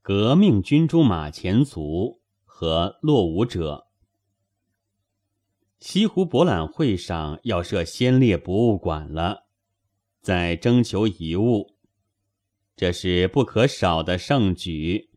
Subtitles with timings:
[0.00, 3.88] 革命军中马前卒和落伍者。
[5.78, 9.46] 西湖博览会上要设先烈博物馆了，
[10.20, 11.76] 在征求遗物，
[12.74, 15.10] 这是不可少的盛举。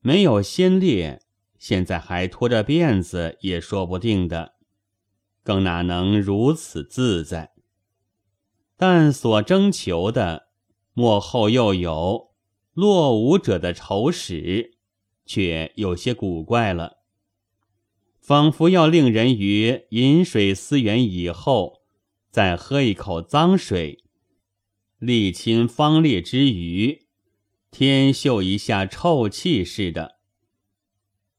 [0.00, 1.22] 没有先烈，
[1.58, 4.56] 现在还拖着辫子也说不定的，
[5.42, 7.54] 更哪能如此自在？
[8.76, 10.48] 但所征求的
[10.92, 12.33] 幕后又有
[12.74, 14.76] 落伍者的丑史，
[15.24, 16.98] 却有些古怪了。
[18.20, 21.82] 仿佛要令人于饮水思源以后，
[22.30, 24.02] 再喝一口脏水，
[24.98, 27.06] 沥清方烈之余，
[27.70, 30.16] 添嗅一下臭气似的。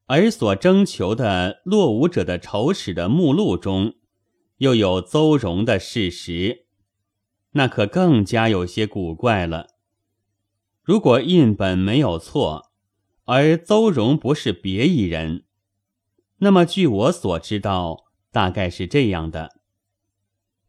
[0.05, 3.95] 而所征求的落伍者的丑史的目录中，
[4.59, 6.67] 又有邹容的事实，
[7.51, 9.74] 那可更加有些古怪了。
[10.85, 12.71] 如果印本没有错，
[13.23, 15.45] 而邹容不是别一人。
[16.37, 19.59] 那么，据我所知道，大概是这样的：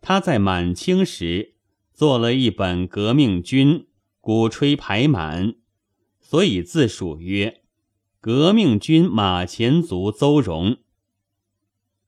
[0.00, 1.56] 他在满清时
[1.92, 3.89] 做了一本革命军，
[4.23, 5.56] 鼓吹排满，
[6.19, 7.61] 所以自属曰
[8.19, 10.78] “革命军马前卒邹容”。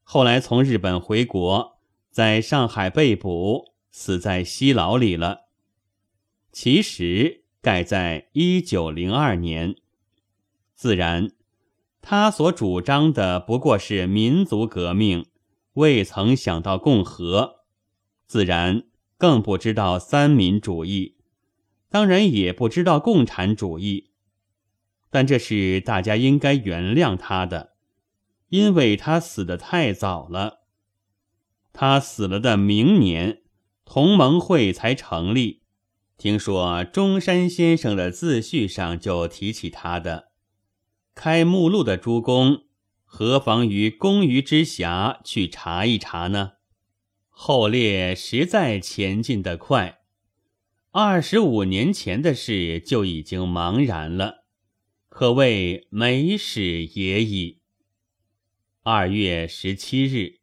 [0.02, 1.78] 后来从日本回国，
[2.10, 5.48] 在上海被捕，死在西牢里了。
[6.50, 9.74] 其实盖在一九零二年，
[10.74, 11.32] 自然。
[12.00, 15.26] 他所主张的不过是民族革命，
[15.74, 17.64] 未曾想到共和，
[18.26, 18.84] 自然
[19.18, 21.16] 更不知道三民主义，
[21.90, 24.12] 当然也不知道共产主义。
[25.10, 27.74] 但这是大家应该原谅他的，
[28.48, 30.60] 因为他死得太早了。
[31.72, 33.42] 他死了的明年，
[33.84, 35.62] 同盟会才成立。
[36.18, 40.32] 听说中山先生的自序上就提起他的。
[41.14, 42.64] 开目录的诸公，
[43.04, 46.54] 何妨于公余之暇去查一查呢？
[47.28, 50.00] 后列实在前进得快，
[50.90, 54.44] 二十五年前的事就已经茫然了，
[55.08, 57.60] 可谓美史也已。
[58.82, 60.37] 二月十七日。